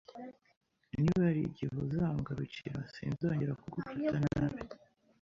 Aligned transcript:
Niba 1.01 1.19
hari 1.29 1.41
igihe 1.49 1.71
uzangarukira, 1.83 2.77
sinzongera 2.93 3.59
kugufata 3.61 4.15
nabi 4.31 4.61